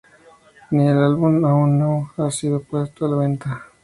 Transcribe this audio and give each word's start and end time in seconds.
Ni 0.71 0.87
el 0.87 0.97
álbum 0.97 1.45
aún 1.45 1.77
no 1.77 2.09
ha 2.17 2.31
sido 2.31 2.63
puesto 2.63 3.05
a 3.05 3.09
la 3.09 3.17
venta. 3.17 3.67